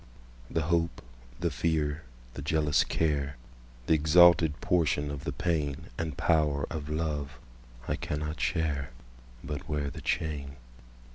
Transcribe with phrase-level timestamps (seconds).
[0.49, 1.03] The hope,
[1.39, 2.01] the fear,
[2.33, 3.37] the jealous care,
[3.85, 7.37] The exalted portion of the painAnd power of love,
[7.87, 8.89] I cannot share,
[9.43, 10.55] But wear the chain.